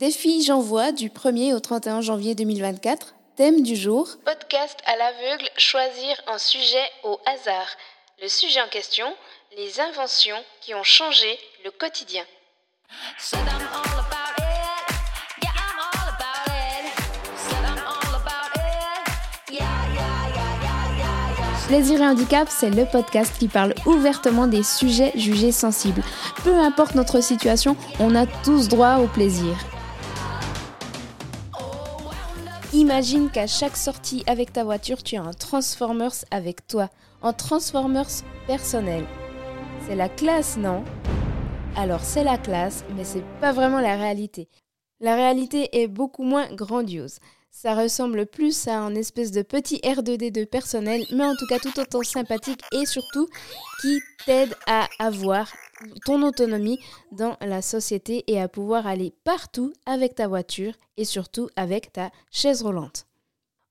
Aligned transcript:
Défi 0.00 0.42
J'envoie 0.42 0.92
du 0.92 1.10
1er 1.10 1.52
au 1.52 1.60
31 1.60 2.00
janvier 2.00 2.34
2024. 2.34 3.14
Thème 3.36 3.62
du 3.62 3.76
jour 3.76 4.08
Podcast 4.24 4.78
à 4.86 4.96
l'aveugle, 4.96 5.46
choisir 5.58 6.16
un 6.26 6.38
sujet 6.38 6.88
au 7.04 7.20
hasard. 7.26 7.66
Le 8.22 8.26
sujet 8.26 8.62
en 8.62 8.68
question, 8.68 9.04
les 9.58 9.78
inventions 9.78 10.42
qui 10.62 10.74
ont 10.74 10.82
changé 10.84 11.38
le 11.66 11.70
quotidien. 11.70 12.22
Plaisir 21.68 22.00
et 22.00 22.06
handicap, 22.06 22.48
c'est 22.48 22.70
le 22.70 22.86
podcast 22.86 23.34
qui 23.38 23.48
parle 23.48 23.74
ouvertement 23.84 24.46
des 24.46 24.62
sujets 24.62 25.12
jugés 25.14 25.52
sensibles. 25.52 26.02
Peu 26.42 26.54
importe 26.54 26.94
notre 26.94 27.20
situation, 27.20 27.76
on 27.98 28.14
a 28.14 28.24
tous 28.24 28.68
droit 28.68 28.96
au 28.96 29.06
plaisir. 29.06 29.54
Imagine 32.72 33.30
qu'à 33.30 33.48
chaque 33.48 33.76
sortie 33.76 34.22
avec 34.28 34.52
ta 34.52 34.62
voiture, 34.62 35.02
tu 35.02 35.16
as 35.16 35.22
un 35.22 35.32
Transformers 35.32 36.24
avec 36.30 36.68
toi, 36.68 36.88
un 37.20 37.32
Transformers 37.32 38.22
personnel. 38.46 39.04
C'est 39.88 39.96
la 39.96 40.08
classe, 40.08 40.56
non? 40.56 40.84
Alors 41.74 42.04
c'est 42.04 42.22
la 42.22 42.38
classe, 42.38 42.84
mais 42.94 43.02
c'est 43.02 43.24
pas 43.40 43.50
vraiment 43.50 43.80
la 43.80 43.96
réalité. 43.96 44.48
La 45.00 45.16
réalité 45.16 45.82
est 45.82 45.88
beaucoup 45.88 46.22
moins 46.22 46.48
grandiose. 46.54 47.18
Ça 47.50 47.74
ressemble 47.74 48.26
plus 48.26 48.68
à 48.68 48.78
un 48.78 48.94
espèce 48.94 49.32
de 49.32 49.42
petit 49.42 49.78
R2D2 49.78 50.46
personnel, 50.46 51.02
mais 51.10 51.24
en 51.24 51.34
tout 51.34 51.46
cas 51.48 51.58
tout 51.58 51.76
autant 51.80 52.04
sympathique 52.04 52.62
et 52.70 52.86
surtout 52.86 53.28
qui 53.80 53.98
t'aide 54.24 54.54
à 54.68 54.86
avoir 55.00 55.48
ton 56.04 56.22
autonomie 56.22 56.78
dans 57.12 57.36
la 57.40 57.62
société 57.62 58.24
et 58.26 58.40
à 58.40 58.48
pouvoir 58.48 58.86
aller 58.86 59.12
partout 59.24 59.72
avec 59.86 60.14
ta 60.14 60.28
voiture 60.28 60.74
et 60.96 61.04
surtout 61.04 61.48
avec 61.56 61.92
ta 61.92 62.10
chaise 62.30 62.62
roulante. 62.62 63.06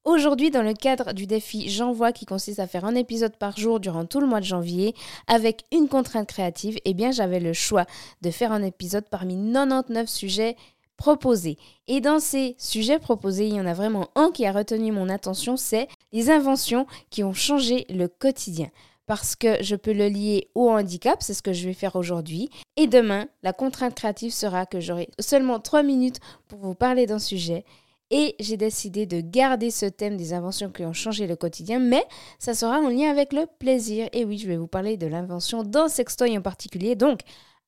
Aujourd'hui, 0.05 0.49
dans 0.49 0.63
le 0.63 0.73
cadre 0.73 1.13
du 1.13 1.27
défi 1.27 1.69
J'envoie 1.69 2.13
qui 2.13 2.25
consiste 2.25 2.59
à 2.59 2.67
faire 2.67 2.85
un 2.85 2.95
épisode 2.95 3.35
par 3.35 3.57
jour 3.57 3.79
durant 3.79 4.05
tout 4.05 4.21
le 4.21 4.27
mois 4.27 4.39
de 4.39 4.45
janvier 4.45 4.95
avec 5.27 5.65
une 5.71 5.87
contrainte 5.87 6.27
créative, 6.27 6.79
eh 6.85 6.93
bien 6.93 7.11
j'avais 7.11 7.39
le 7.39 7.53
choix 7.53 7.85
de 8.21 8.31
faire 8.31 8.51
un 8.51 8.63
épisode 8.63 9.05
parmi 9.09 9.35
99 9.35 10.07
sujets 10.07 10.55
proposés. 10.95 11.57
Et 11.87 12.01
dans 12.01 12.19
ces 12.19 12.55
sujets 12.57 12.99
proposés, 12.99 13.47
il 13.47 13.55
y 13.55 13.61
en 13.61 13.65
a 13.65 13.73
vraiment 13.73 14.09
un 14.15 14.31
qui 14.31 14.45
a 14.45 14.51
retenu 14.51 14.91
mon 14.91 15.09
attention, 15.09 15.57
c'est 15.57 15.87
les 16.11 16.29
inventions 16.29 16.87
qui 17.09 17.23
ont 17.23 17.33
changé 17.33 17.85
le 17.89 18.07
quotidien. 18.07 18.69
Parce 19.09 19.35
que 19.35 19.63
je 19.63 19.75
peux 19.75 19.91
le 19.91 20.07
lier 20.07 20.51
au 20.53 20.69
handicap, 20.69 21.23
c'est 21.23 21.33
ce 21.33 21.41
que 21.41 21.51
je 21.51 21.65
vais 21.65 21.73
faire 21.73 21.95
aujourd'hui. 21.95 22.51
Et 22.75 22.85
demain, 22.85 23.27
la 23.41 23.53
contrainte 23.53 23.95
créative 23.95 24.31
sera 24.31 24.67
que 24.67 24.79
j'aurai 24.79 25.09
seulement 25.19 25.59
3 25.59 25.81
minutes 25.81 26.19
pour 26.47 26.59
vous 26.59 26.75
parler 26.75 27.07
d'un 27.07 27.17
sujet. 27.17 27.65
Et 28.11 28.35
j'ai 28.39 28.55
décidé 28.55 29.07
de 29.07 29.19
garder 29.19 29.71
ce 29.71 29.87
thème 29.87 30.15
des 30.15 30.33
inventions 30.33 30.69
qui 30.69 30.85
ont 30.85 30.93
changé 30.93 31.25
le 31.25 31.35
quotidien, 31.35 31.79
mais 31.79 32.05
ça 32.37 32.53
sera 32.53 32.77
en 32.81 32.89
lien 32.89 33.09
avec 33.09 33.33
le 33.33 33.47
plaisir. 33.57 34.09
Et 34.13 34.25
oui, 34.25 34.37
je 34.37 34.47
vais 34.47 34.57
vous 34.57 34.67
parler 34.67 34.95
de 34.95 35.07
l'invention 35.07 35.63
d'un 35.63 35.87
sextoy 35.87 36.37
en 36.37 36.43
particulier. 36.43 36.95
Donc, 36.95 37.21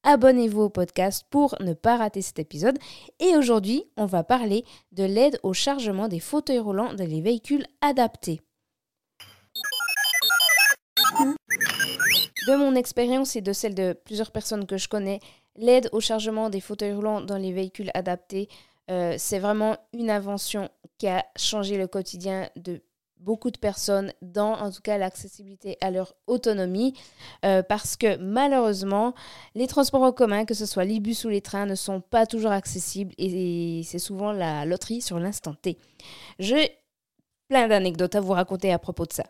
abonnez-vous 0.03 0.61
au 0.61 0.69
podcast 0.69 1.25
pour 1.31 1.55
ne 1.59 1.73
pas 1.73 1.97
rater 1.97 2.21
cet 2.21 2.37
épisode. 2.37 2.77
Et 3.19 3.35
aujourd'hui, 3.35 3.85
on 3.97 4.05
va 4.05 4.23
parler 4.23 4.63
de 4.91 5.05
l'aide 5.05 5.39
au 5.41 5.53
chargement 5.53 6.07
des 6.07 6.19
fauteuils 6.19 6.59
roulants 6.59 6.93
dans 6.93 7.09
les 7.09 7.21
véhicules 7.21 7.65
adaptés. 7.81 8.41
De 12.47 12.55
mon 12.55 12.75
expérience 12.75 13.35
et 13.35 13.41
de 13.41 13.53
celle 13.53 13.75
de 13.75 13.93
plusieurs 13.93 14.31
personnes 14.31 14.65
que 14.65 14.77
je 14.77 14.87
connais, 14.87 15.19
l'aide 15.55 15.89
au 15.91 15.99
chargement 15.99 16.49
des 16.49 16.59
fauteuils 16.59 16.93
roulants 16.93 17.21
dans 17.21 17.37
les 17.37 17.51
véhicules 17.51 17.91
adaptés, 17.93 18.49
euh, 18.89 19.15
c'est 19.17 19.39
vraiment 19.39 19.77
une 19.93 20.09
invention 20.09 20.69
qui 20.97 21.07
a 21.07 21.25
changé 21.37 21.77
le 21.77 21.87
quotidien 21.87 22.49
de 22.55 22.81
beaucoup 23.21 23.51
de 23.51 23.57
personnes 23.57 24.11
dans 24.21 24.53
en 24.53 24.71
tout 24.71 24.81
cas 24.81 24.97
l'accessibilité 24.97 25.77
à 25.79 25.91
leur 25.91 26.15
autonomie 26.27 26.93
euh, 27.45 27.61
parce 27.61 27.95
que 27.95 28.17
malheureusement 28.17 29.13
les 29.53 29.67
transports 29.67 30.01
en 30.01 30.11
commun 30.11 30.45
que 30.45 30.55
ce 30.55 30.65
soit 30.65 30.85
les 30.85 30.99
bus 30.99 31.23
ou 31.23 31.29
les 31.29 31.41
trains 31.41 31.67
ne 31.67 31.75
sont 31.75 32.01
pas 32.01 32.25
toujours 32.25 32.51
accessibles 32.51 33.13
et, 33.19 33.83
c'est 33.85 33.99
souvent 33.99 34.31
la 34.31 34.65
loterie 34.65 35.01
sur 35.01 35.19
l'instant 35.19 35.53
T. 35.53 35.77
J'ai 36.39 36.71
plein 37.47 37.67
d'anecdotes 37.67 38.15
à 38.15 38.21
vous 38.21 38.33
raconter 38.33 38.73
à 38.73 38.79
propos 38.79 39.05
de 39.05 39.13
ça. 39.13 39.25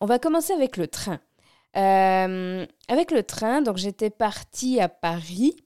On 0.00 0.06
va 0.06 0.18
commencer 0.18 0.52
avec 0.52 0.76
le 0.76 0.88
train. 0.88 1.20
Euh, 1.76 2.66
avec 2.88 3.10
le 3.10 3.22
train, 3.22 3.62
donc 3.62 3.78
j'étais 3.78 4.10
partie 4.10 4.80
à 4.80 4.88
Paris 4.88 5.56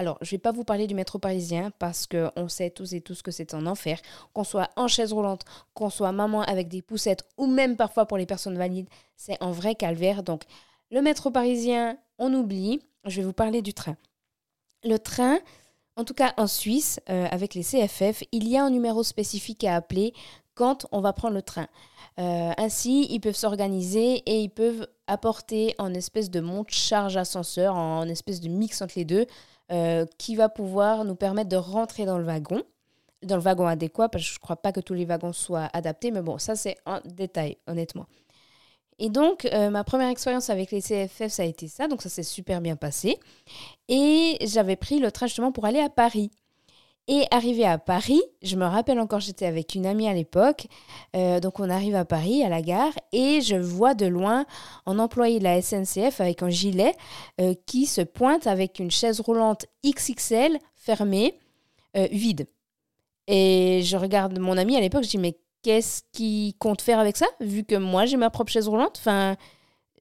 alors, 0.00 0.16
je 0.22 0.28
ne 0.28 0.30
vais 0.30 0.38
pas 0.38 0.50
vous 0.50 0.64
parler 0.64 0.86
du 0.86 0.94
métro 0.94 1.18
parisien 1.18 1.72
parce 1.78 2.06
qu'on 2.06 2.48
sait 2.48 2.70
tous 2.70 2.94
et 2.94 3.02
tous 3.02 3.20
que 3.20 3.30
c'est 3.30 3.52
un 3.52 3.66
enfer. 3.66 4.00
Qu'on 4.32 4.44
soit 4.44 4.70
en 4.76 4.88
chaise 4.88 5.12
roulante, 5.12 5.44
qu'on 5.74 5.90
soit 5.90 6.10
maman 6.10 6.40
avec 6.40 6.68
des 6.68 6.80
poussettes 6.80 7.22
ou 7.36 7.46
même 7.46 7.76
parfois 7.76 8.06
pour 8.06 8.16
les 8.16 8.24
personnes 8.24 8.56
valides, 8.56 8.88
c'est 9.18 9.36
un 9.42 9.50
vrai 9.50 9.74
calvaire. 9.74 10.22
Donc, 10.22 10.44
le 10.90 11.02
métro 11.02 11.30
parisien, 11.30 11.98
on 12.18 12.32
oublie. 12.32 12.80
Je 13.04 13.20
vais 13.20 13.26
vous 13.26 13.34
parler 13.34 13.60
du 13.60 13.74
train. 13.74 13.94
Le 14.84 14.96
train, 14.96 15.38
en 15.96 16.04
tout 16.04 16.14
cas 16.14 16.32
en 16.38 16.46
Suisse, 16.46 16.98
euh, 17.10 17.26
avec 17.30 17.54
les 17.54 17.62
CFF, 17.62 18.24
il 18.32 18.48
y 18.48 18.56
a 18.56 18.64
un 18.64 18.70
numéro 18.70 19.02
spécifique 19.02 19.64
à 19.64 19.76
appeler 19.76 20.14
quand 20.54 20.86
on 20.92 21.00
va 21.00 21.12
prendre 21.12 21.34
le 21.34 21.42
train. 21.42 21.68
Euh, 22.18 22.52
ainsi, 22.58 23.06
ils 23.10 23.20
peuvent 23.20 23.36
s'organiser 23.36 24.22
et 24.26 24.40
ils 24.40 24.50
peuvent 24.50 24.86
apporter 25.06 25.74
en 25.78 25.94
espèce 25.94 26.30
de 26.30 26.40
monte-charge 26.40 27.16
ascenseur, 27.16 27.74
en 27.76 28.06
espèce 28.08 28.40
de 28.40 28.48
mix 28.48 28.82
entre 28.82 28.94
les 28.96 29.04
deux, 29.04 29.26
euh, 29.72 30.04
qui 30.18 30.36
va 30.36 30.48
pouvoir 30.48 31.04
nous 31.04 31.14
permettre 31.14 31.48
de 31.48 31.56
rentrer 31.56 32.04
dans 32.04 32.18
le 32.18 32.24
wagon, 32.24 32.62
dans 33.22 33.36
le 33.36 33.42
wagon 33.42 33.66
adéquat, 33.66 34.08
parce 34.08 34.24
que 34.24 34.30
je 34.30 34.36
ne 34.36 34.40
crois 34.40 34.56
pas 34.56 34.72
que 34.72 34.80
tous 34.80 34.94
les 34.94 35.04
wagons 35.04 35.32
soient 35.32 35.70
adaptés, 35.72 36.10
mais 36.10 36.22
bon, 36.22 36.38
ça 36.38 36.56
c'est 36.56 36.76
un 36.86 37.00
détail, 37.04 37.56
honnêtement. 37.66 38.06
Et 38.98 39.08
donc, 39.08 39.46
euh, 39.46 39.70
ma 39.70 39.82
première 39.82 40.10
expérience 40.10 40.50
avec 40.50 40.72
les 40.72 40.82
CFF, 40.82 41.28
ça 41.28 41.42
a 41.42 41.46
été 41.46 41.68
ça, 41.68 41.88
donc 41.88 42.02
ça 42.02 42.10
s'est 42.10 42.22
super 42.22 42.60
bien 42.60 42.76
passé. 42.76 43.18
Et 43.88 44.36
j'avais 44.42 44.76
pris 44.76 44.98
le 44.98 45.10
train 45.10 45.26
justement 45.26 45.52
pour 45.52 45.64
aller 45.64 45.80
à 45.80 45.88
Paris. 45.88 46.30
Et 47.08 47.24
arrivé 47.30 47.64
à 47.64 47.78
Paris, 47.78 48.22
je 48.42 48.54
me 48.56 48.64
rappelle 48.64 49.00
encore, 49.00 49.20
j'étais 49.20 49.46
avec 49.46 49.74
une 49.74 49.86
amie 49.86 50.06
à 50.06 50.14
l'époque. 50.14 50.66
Euh, 51.16 51.40
donc 51.40 51.58
on 51.58 51.68
arrive 51.68 51.96
à 51.96 52.04
Paris, 52.04 52.44
à 52.44 52.48
la 52.48 52.62
gare, 52.62 52.92
et 53.12 53.40
je 53.40 53.56
vois 53.56 53.94
de 53.94 54.06
loin 54.06 54.46
un 54.86 54.98
employé 54.98 55.38
de 55.38 55.44
la 55.44 55.60
SNCF 55.60 56.20
avec 56.20 56.42
un 56.42 56.50
gilet 56.50 56.94
euh, 57.40 57.54
qui 57.66 57.86
se 57.86 58.00
pointe 58.00 58.46
avec 58.46 58.78
une 58.78 58.90
chaise 58.90 59.20
roulante 59.20 59.66
XXL 59.84 60.58
fermée, 60.76 61.34
euh, 61.96 62.06
vide. 62.12 62.46
Et 63.26 63.82
je 63.82 63.96
regarde 63.96 64.38
mon 64.38 64.56
ami 64.56 64.76
à 64.76 64.80
l'époque, 64.80 65.02
je 65.04 65.10
dis 65.10 65.18
mais 65.18 65.36
qu'est-ce 65.62 66.02
qu'il 66.12 66.54
compte 66.58 66.80
faire 66.80 67.00
avec 67.00 67.16
ça, 67.16 67.26
vu 67.40 67.64
que 67.64 67.74
moi 67.74 68.06
j'ai 68.06 68.16
ma 68.18 68.30
propre 68.30 68.52
chaise 68.52 68.68
roulante? 68.68 68.98
Enfin, 68.98 69.36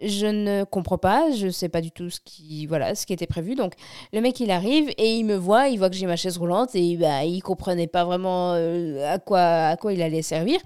je 0.02 0.28
ne 0.28 0.64
comprends 0.64 0.98
pas, 0.98 1.32
je 1.32 1.48
ne 1.48 1.52
sais 1.52 1.70
pas 1.70 1.82
du 1.82 1.92
tout 1.92 2.10
ce 2.10 2.20
qui, 2.24 2.66
voilà, 2.66 2.96
ce 2.96 3.06
qui 3.06 3.14
était 3.14 3.28
prévu. 3.28 3.56
Donc 3.56 3.74
le 4.14 4.22
mec 4.22 4.40
il 4.40 4.52
arrive 4.52 4.90
et 4.98 5.16
il 5.16 5.26
me 5.26 5.36
voit, 5.36 5.68
il 5.68 5.78
voit 5.78 5.90
que 5.90 5.96
j'ai 5.96 6.06
ma 6.06 6.16
chaise 6.16 6.38
roulante 6.38 6.76
et 6.76 6.98
bah, 6.98 7.26
il 7.26 7.42
comprenait 7.42 7.88
pas 7.88 8.06
vraiment 8.06 8.54
euh, 8.54 9.14
à, 9.14 9.20
quoi, 9.20 9.42
à 9.42 9.78
quoi 9.78 9.94
il 9.94 10.02
allait 10.02 10.22
servir. 10.22 10.60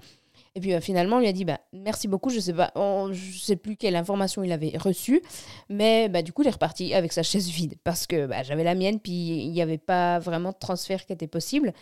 Et 0.56 0.60
puis 0.60 0.70
bah, 0.70 0.80
finalement, 0.80 1.16
on 1.16 1.20
lui 1.20 1.26
a 1.26 1.32
dit 1.32 1.44
bah, 1.44 1.58
merci 1.72 2.06
beaucoup, 2.06 2.30
je 2.30 2.38
sais 2.38 2.52
pas, 2.52 2.72
je 2.76 3.38
sais 3.38 3.56
plus 3.56 3.76
quelle 3.76 3.96
information 3.96 4.44
il 4.44 4.52
avait 4.52 4.76
reçue, 4.78 5.20
mais 5.68 6.08
bah, 6.08 6.22
du 6.22 6.32
coup, 6.32 6.42
il 6.42 6.48
est 6.48 6.52
reparti 6.52 6.94
avec 6.94 7.12
sa 7.12 7.24
chaise 7.24 7.48
vide 7.48 7.74
parce 7.82 8.06
que 8.06 8.26
bah, 8.26 8.44
j'avais 8.44 8.64
la 8.64 8.76
mienne, 8.76 9.00
puis 9.00 9.12
il 9.12 9.50
n'y 9.50 9.62
avait 9.62 9.78
pas 9.78 10.20
vraiment 10.20 10.50
de 10.50 10.58
transfert 10.58 11.04
qui 11.06 11.12
était 11.12 11.26
possible. 11.26 11.72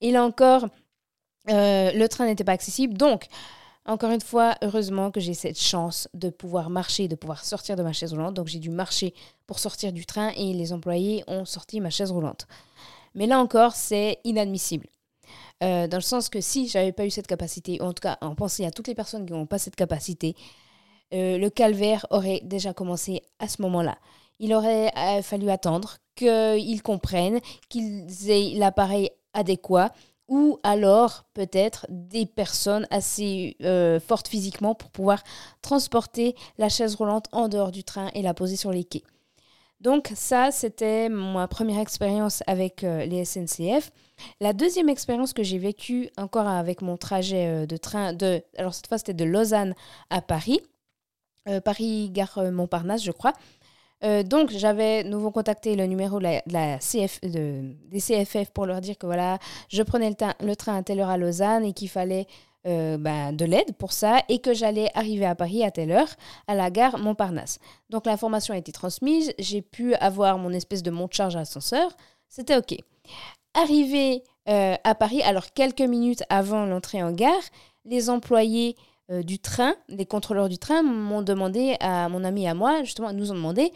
Et 0.00 0.10
là 0.10 0.24
encore, 0.24 0.68
euh, 1.50 1.92
le 1.92 2.08
train 2.08 2.24
n'était 2.26 2.44
pas 2.44 2.52
accessible, 2.52 2.94
donc 2.94 3.26
encore 3.86 4.10
une 4.12 4.20
fois, 4.20 4.54
heureusement 4.62 5.10
que 5.10 5.20
j'ai 5.20 5.34
cette 5.34 5.60
chance 5.60 6.08
de 6.14 6.30
pouvoir 6.30 6.70
marcher, 6.70 7.06
de 7.06 7.16
pouvoir 7.16 7.44
sortir 7.44 7.76
de 7.76 7.82
ma 7.82 7.92
chaise 7.92 8.12
roulante. 8.12 8.34
Donc 8.34 8.46
j'ai 8.46 8.58
dû 8.58 8.70
marcher 8.70 9.14
pour 9.46 9.58
sortir 9.58 9.92
du 9.92 10.06
train 10.06 10.30
et 10.36 10.54
les 10.54 10.72
employés 10.72 11.22
ont 11.26 11.44
sorti 11.44 11.80
ma 11.80 11.90
chaise 11.90 12.10
roulante. 12.10 12.46
Mais 13.14 13.26
là 13.26 13.38
encore, 13.38 13.72
c'est 13.74 14.18
inadmissible. 14.24 14.86
Euh, 15.62 15.86
dans 15.86 15.98
le 15.98 16.02
sens 16.02 16.28
que 16.28 16.40
si 16.40 16.68
j'avais 16.68 16.92
pas 16.92 17.06
eu 17.06 17.10
cette 17.10 17.26
capacité, 17.26 17.78
ou 17.80 17.84
en 17.84 17.92
tout 17.92 18.00
cas 18.00 18.18
en 18.20 18.34
pensant 18.34 18.64
à 18.64 18.70
toutes 18.70 18.88
les 18.88 18.94
personnes 18.94 19.26
qui 19.26 19.32
n'ont 19.32 19.46
pas 19.46 19.58
cette 19.58 19.76
capacité, 19.76 20.34
euh, 21.12 21.38
le 21.38 21.50
calvaire 21.50 22.06
aurait 22.10 22.40
déjà 22.42 22.72
commencé 22.72 23.22
à 23.38 23.48
ce 23.48 23.62
moment-là. 23.62 23.98
Il 24.40 24.52
aurait 24.54 24.92
euh, 24.96 25.22
fallu 25.22 25.50
attendre 25.50 25.98
qu'ils 26.16 26.82
comprennent, 26.82 27.40
qu'ils 27.68 28.30
aient 28.30 28.54
l'appareil 28.56 29.10
adéquat, 29.32 29.92
ou 30.28 30.58
alors 30.62 31.24
peut-être 31.34 31.86
des 31.90 32.26
personnes 32.26 32.86
assez 32.90 33.56
euh, 33.62 34.00
fortes 34.00 34.28
physiquement 34.28 34.74
pour 34.74 34.90
pouvoir 34.90 35.22
transporter 35.62 36.34
la 36.58 36.68
chaise 36.68 36.94
roulante 36.94 37.26
en 37.32 37.48
dehors 37.48 37.72
du 37.72 37.84
train 37.84 38.10
et 38.14 38.22
la 38.22 38.34
poser 38.34 38.56
sur 38.56 38.72
les 38.72 38.84
quais. 38.84 39.02
Donc 39.80 40.10
ça, 40.14 40.50
c'était 40.50 41.10
ma 41.10 41.46
première 41.46 41.80
expérience 41.80 42.42
avec 42.46 42.84
euh, 42.84 43.04
les 43.04 43.24
SNCF. 43.24 43.90
La 44.40 44.54
deuxième 44.54 44.88
expérience 44.88 45.34
que 45.34 45.42
j'ai 45.42 45.58
vécue 45.58 46.08
encore 46.16 46.48
avec 46.48 46.80
mon 46.80 46.96
trajet 46.96 47.48
euh, 47.48 47.66
de 47.66 47.76
train 47.76 48.14
de... 48.14 48.42
Alors 48.56 48.72
cette 48.72 48.86
fois, 48.86 48.96
c'était 48.96 49.14
de 49.14 49.24
Lausanne 49.24 49.74
à 50.10 50.22
Paris. 50.22 50.60
Paris-Gare 51.62 52.50
Montparnasse, 52.52 53.04
je 53.04 53.10
crois. 53.10 53.34
Donc, 54.24 54.50
j'avais 54.50 55.02
nouveau 55.04 55.30
contacté 55.30 55.76
le 55.76 55.86
numéro 55.86 56.18
de 56.18 56.24
la, 56.24 56.78
des 56.78 58.00
CFF 58.00 58.50
pour 58.50 58.66
leur 58.66 58.80
dire 58.80 58.98
que 58.98 59.06
voilà, 59.06 59.38
je 59.68 59.82
prenais 59.82 60.14
le, 60.40 60.56
train 60.56 60.76
à 60.76 60.82
telle 60.82 61.00
heure 61.00 61.08
à 61.08 61.16
Lausanne 61.16 61.64
et 61.64 61.72
qu'il 61.72 61.88
fallait 61.88 62.26
euh, 62.66 62.96
ben, 62.96 63.30
de 63.34 63.44
l'aide 63.44 63.74
pour 63.76 63.92
ça 63.92 64.22
et 64.30 64.38
que 64.38 64.54
j'allais 64.54 64.88
arriver 64.94 65.26
à 65.26 65.34
Paris 65.34 65.62
à 65.62 65.70
telle 65.70 65.90
heure 65.90 66.08
à 66.46 66.54
la 66.54 66.70
gare 66.70 66.96
Montparnasse. 66.96 67.58
Donc 67.90 68.06
l'information 68.06 68.54
a 68.54 68.56
été 68.56 68.72
transmise, 68.72 69.34
j'ai 69.38 69.60
pu 69.60 69.94
avoir 69.96 70.38
mon 70.38 70.50
espèce 70.50 70.82
de 70.82 70.90
monte-charge 70.90 71.36
ascenseur, 71.36 71.94
c'était 72.30 72.56
OK. 72.56 72.74
Arrivé 73.52 74.22
euh, 74.48 74.76
à 74.82 74.94
Paris, 74.94 75.20
alors 75.24 75.52
quelques 75.52 75.82
minutes 75.82 76.22
avant 76.30 76.64
l'entrée 76.64 77.02
en 77.02 77.12
gare, 77.12 77.34
les 77.84 78.08
employés 78.08 78.76
euh, 79.10 79.22
du 79.22 79.38
train, 79.38 79.74
les 79.90 80.06
contrôleurs 80.06 80.48
du 80.48 80.56
train 80.56 80.82
m'ont 80.82 81.20
demandé 81.20 81.76
à 81.80 82.08
mon 82.08 82.24
ami 82.24 82.44
et 82.44 82.48
à 82.48 82.54
moi, 82.54 82.82
justement, 82.82 83.12
nous 83.12 83.30
ont 83.30 83.34
demandé 83.34 83.72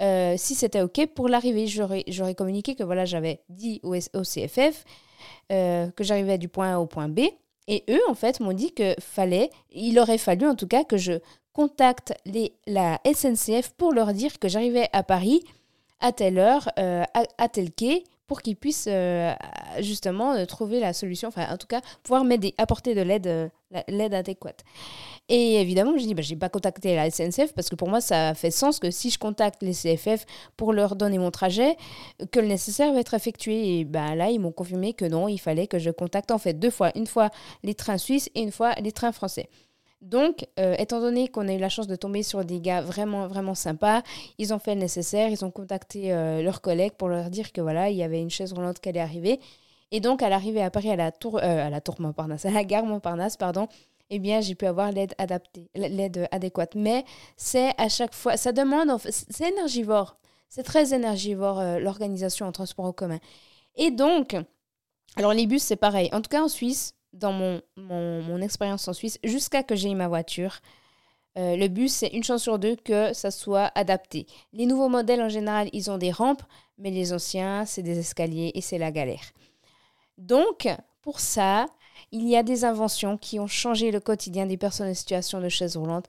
si 0.00 0.54
c'était 0.54 0.82
OK 0.82 1.06
pour 1.14 1.28
l'arrivée. 1.28 1.66
J'aurais 1.66 2.34
communiqué 2.34 2.74
que 2.74 2.82
voilà, 2.84 3.04
j'avais 3.04 3.40
dit 3.48 3.80
au, 3.82 3.94
CFF 3.94 4.84
que 5.48 5.92
j'arrivais 6.00 6.38
du 6.38 6.48
point 6.48 6.74
A 6.74 6.78
au 6.78 6.86
point 6.86 7.08
B 7.08 7.20
et 7.66 7.84
eux, 7.88 8.00
en 8.08 8.14
fait, 8.14 8.40
m'ont 8.40 8.52
dit 8.52 8.72
que 8.72 8.94
fallait, 9.00 9.50
il 9.70 9.98
aurait 9.98 10.18
fallu 10.18 10.46
en 10.46 10.54
tout 10.54 10.66
cas 10.66 10.84
que 10.84 10.96
je 10.96 11.14
contacte 11.52 12.12
la 12.66 13.00
SNCF 13.06 13.70
pour 13.76 13.92
leur 13.92 14.12
dire 14.12 14.38
que 14.38 14.48
j'arrivais 14.48 14.88
à 14.92 15.02
Paris 15.02 15.42
à 16.04 16.12
telle 16.12 16.38
heure, 16.38 16.68
euh, 16.78 17.02
à, 17.38 17.48
tel 17.48 17.72
quai, 17.72 18.04
pour 18.26 18.42
qu'ils 18.42 18.56
puissent 18.56 18.88
euh, 18.90 19.32
justement 19.80 20.34
euh, 20.34 20.44
trouver 20.44 20.78
la 20.78 20.92
solution, 20.92 21.28
enfin 21.28 21.46
en 21.50 21.56
tout 21.56 21.66
cas 21.66 21.80
pouvoir 22.02 22.24
m'aider, 22.24 22.54
apporter 22.58 22.94
de 22.94 23.00
l'aide, 23.00 23.50
l'aide 23.88 24.12
adéquate. 24.12 24.64
Et 25.30 25.58
évidemment, 25.62 25.96
je 25.96 26.04
dis, 26.04 26.12
bah, 26.12 26.20
je 26.20 26.34
n'ai 26.34 26.38
pas 26.38 26.50
contacté 26.50 26.94
la 26.94 27.10
SNCF 27.10 27.54
parce 27.54 27.70
que 27.70 27.74
pour 27.74 27.88
moi, 27.88 28.02
ça 28.02 28.34
fait 28.34 28.50
sens 28.50 28.80
que 28.80 28.90
si 28.90 29.08
je 29.08 29.18
contacte 29.18 29.62
les 29.62 29.72
CFF 29.72 30.26
pour 30.58 30.74
leur 30.74 30.94
donner 30.94 31.16
mon 31.16 31.30
trajet, 31.30 31.74
que 32.30 32.38
le 32.38 32.48
nécessaire 32.48 32.92
va 32.92 33.00
être 33.00 33.14
effectué. 33.14 33.78
Et 33.78 33.84
ben 33.86 34.14
là, 34.14 34.28
ils 34.28 34.38
m'ont 34.38 34.52
confirmé 34.52 34.92
que 34.92 35.06
non, 35.06 35.26
il 35.26 35.38
fallait 35.38 35.66
que 35.66 35.78
je 35.78 35.90
contacte 35.90 36.30
en 36.30 36.38
fait 36.38 36.52
deux 36.52 36.70
fois. 36.70 36.90
Une 36.96 37.06
fois 37.06 37.30
les 37.62 37.74
trains 37.74 37.96
suisses 37.96 38.28
et 38.34 38.42
une 38.42 38.52
fois 38.52 38.74
les 38.74 38.92
trains 38.92 39.12
français. 39.12 39.48
Donc, 40.04 40.46
euh, 40.60 40.74
étant 40.78 41.00
donné 41.00 41.28
qu'on 41.28 41.48
a 41.48 41.54
eu 41.54 41.58
la 41.58 41.70
chance 41.70 41.86
de 41.86 41.96
tomber 41.96 42.22
sur 42.22 42.44
des 42.44 42.60
gars 42.60 42.82
vraiment, 42.82 43.26
vraiment 43.26 43.54
sympas, 43.54 44.02
ils 44.36 44.52
ont 44.52 44.58
fait 44.58 44.74
le 44.74 44.80
nécessaire, 44.82 45.30
ils 45.30 45.46
ont 45.46 45.50
contacté 45.50 46.12
euh, 46.12 46.42
leurs 46.42 46.60
collègues 46.60 46.92
pour 46.92 47.08
leur 47.08 47.30
dire 47.30 47.52
que 47.52 47.62
voilà, 47.62 47.88
il 47.88 47.96
y 47.96 48.02
avait 48.02 48.20
une 48.20 48.28
chaise 48.28 48.52
roulante 48.52 48.80
qui 48.80 48.90
allait 48.90 49.00
arriver. 49.00 49.40
Et 49.92 50.00
donc, 50.00 50.22
à 50.22 50.28
l'arrivée 50.28 50.62
à 50.62 50.70
Paris, 50.70 50.90
à 50.90 50.96
la 50.96 51.10
tour, 51.10 51.38
euh, 51.38 51.40
à 51.66 51.70
la 51.70 51.80
tour 51.80 51.94
Montparnasse, 52.00 52.44
à 52.44 52.50
la 52.50 52.64
gare 52.64 52.84
Montparnasse, 52.84 53.38
pardon, 53.38 53.66
eh 54.10 54.18
bien, 54.18 54.42
j'ai 54.42 54.54
pu 54.54 54.66
avoir 54.66 54.92
l'aide 54.92 55.14
adaptée, 55.16 55.70
l'aide 55.74 56.28
adéquate. 56.30 56.74
Mais 56.74 57.06
c'est 57.38 57.72
à 57.78 57.88
chaque 57.88 58.12
fois, 58.12 58.36
ça 58.36 58.52
demande, 58.52 58.98
c'est 59.08 59.48
énergivore. 59.48 60.16
C'est 60.50 60.64
très 60.64 60.92
énergivore 60.92 61.62
l'organisation 61.80 62.46
en 62.46 62.52
transport 62.52 62.84
en 62.84 62.92
commun. 62.92 63.18
Et 63.76 63.90
donc, 63.90 64.36
alors 65.16 65.32
les 65.32 65.46
bus, 65.46 65.62
c'est 65.62 65.76
pareil. 65.76 66.10
En 66.12 66.20
tout 66.20 66.28
cas, 66.28 66.42
en 66.42 66.48
Suisse, 66.48 66.94
dans 67.14 67.32
mon, 67.32 67.62
mon, 67.76 68.40
expérience 68.42 68.86
en 68.88 68.92
Suisse, 68.92 69.18
jusqu'à 69.24 69.62
que 69.62 69.74
j'ai 69.74 69.90
eu 69.90 69.94
ma 69.94 70.08
voiture, 70.08 70.60
euh, 71.36 71.56
le 71.56 71.68
bus, 71.68 71.92
c'est 71.92 72.08
une 72.08 72.22
chance 72.22 72.42
sur 72.42 72.58
deux 72.58 72.76
que 72.76 73.12
ça 73.12 73.30
soit 73.30 73.72
adapté. 73.74 74.26
Les 74.52 74.66
nouveaux 74.66 74.88
modèles, 74.88 75.22
en 75.22 75.28
général, 75.28 75.68
ils 75.72 75.90
ont 75.90 75.98
des 75.98 76.12
rampes, 76.12 76.42
mais 76.78 76.90
les 76.90 77.12
anciens, 77.12 77.64
c'est 77.64 77.82
des 77.82 77.98
escaliers 77.98 78.52
et 78.54 78.60
c'est 78.60 78.78
la 78.78 78.92
galère. 78.92 79.32
Donc, 80.18 80.68
pour 81.02 81.20
ça, 81.20 81.66
il 82.12 82.28
y 82.28 82.36
a 82.36 82.42
des 82.42 82.64
inventions 82.64 83.16
qui 83.16 83.40
ont 83.40 83.46
changé 83.46 83.90
le 83.90 84.00
quotidien 84.00 84.46
des 84.46 84.56
personnes 84.56 84.88
en 84.88 84.94
situation 84.94 85.40
de 85.40 85.48
chaise 85.48 85.76
roulante. 85.76 86.06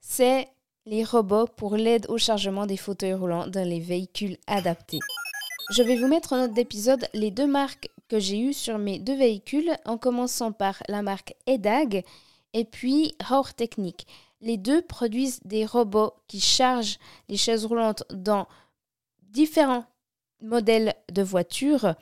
C'est 0.00 0.48
les 0.86 1.04
robots 1.04 1.46
pour 1.46 1.76
l'aide 1.76 2.06
au 2.08 2.18
chargement 2.18 2.66
des 2.66 2.76
fauteuils 2.76 3.14
roulants 3.14 3.46
dans 3.46 3.66
les 3.66 3.80
véhicules 3.80 4.38
adaptés. 4.46 5.00
Je 5.70 5.82
vais 5.82 5.96
vous 5.96 6.08
mettre 6.08 6.32
en 6.32 6.38
note 6.38 6.54
d'épisode 6.54 7.06
les 7.12 7.30
deux 7.30 7.46
marques 7.46 7.90
que 8.08 8.18
j'ai 8.18 8.38
eues 8.38 8.52
sur 8.52 8.78
mes 8.78 8.98
deux 8.98 9.16
véhicules, 9.16 9.76
en 9.84 9.98
commençant 9.98 10.52
par 10.52 10.82
la 10.88 11.02
marque 11.02 11.34
EDAG 11.46 12.04
et 12.54 12.64
puis 12.64 13.14
Hauer 13.30 13.52
Technique. 13.54 14.06
Les 14.40 14.56
deux 14.56 14.82
produisent 14.82 15.40
des 15.44 15.66
robots 15.66 16.14
qui 16.26 16.40
chargent 16.40 16.98
les 17.28 17.36
chaises 17.36 17.66
roulantes 17.66 18.04
dans 18.10 18.46
différents 19.30 19.84
modèles 20.40 20.94
de 21.12 21.22
voitures 21.22 21.94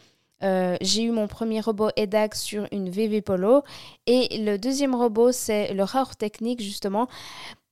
euh, 0.42 0.76
j'ai 0.82 1.02
eu 1.02 1.10
mon 1.10 1.28
premier 1.28 1.60
robot 1.60 1.88
EDAG 1.96 2.34
sur 2.34 2.66
une 2.70 2.90
VV 2.90 3.22
Polo 3.22 3.62
et 4.06 4.44
le 4.44 4.58
deuxième 4.58 4.94
robot 4.94 5.32
c'est 5.32 5.72
le 5.72 5.82
Rare 5.82 6.16
Technique 6.16 6.60
justement. 6.60 7.08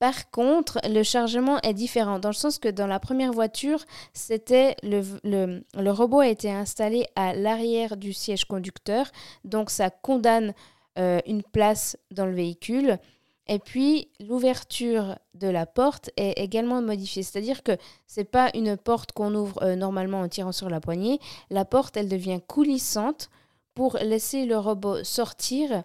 Par 0.04 0.30
contre, 0.30 0.80
le 0.86 1.02
chargement 1.02 1.58
est 1.62 1.72
différent 1.72 2.18
dans 2.18 2.28
le 2.28 2.34
sens 2.34 2.58
que 2.58 2.68
dans 2.68 2.86
la 2.86 3.00
première 3.00 3.32
voiture, 3.32 3.82
c'était 4.12 4.76
le, 4.82 5.00
le, 5.24 5.90
robot 5.90 6.20
a 6.20 6.28
été 6.28 6.50
installé 6.50 7.06
à 7.16 7.32
l'arrière 7.32 7.96
du 7.96 8.12
siège 8.12 8.44
conducteur, 8.44 9.10
donc 9.44 9.70
ça 9.70 9.88
condamne 9.88 10.52
euh, 10.98 11.20
une 11.26 11.42
place 11.42 11.96
dans 12.10 12.26
le 12.26 12.34
véhicule. 12.34 12.98
Et 13.46 13.58
puis, 13.58 14.10
l'ouverture 14.20 15.18
de 15.32 15.48
la 15.48 15.64
porte 15.64 16.10
est 16.18 16.38
également 16.38 16.82
modifiée. 16.82 17.22
C'est-à-dire 17.22 17.62
que 17.62 17.72
ce 18.06 18.20
n'est 18.20 18.26
pas 18.26 18.50
une 18.52 18.76
porte 18.76 19.12
qu'on 19.12 19.34
ouvre 19.34 19.62
euh, 19.62 19.74
normalement 19.74 20.20
en 20.20 20.28
tirant 20.28 20.52
sur 20.52 20.68
la 20.68 20.80
poignée. 20.80 21.18
La 21.48 21.64
porte, 21.64 21.96
elle 21.96 22.10
devient 22.10 22.40
coulissante 22.46 23.30
pour 23.74 23.96
laisser 23.96 24.44
le 24.44 24.58
robot 24.58 25.02
sortir. 25.02 25.82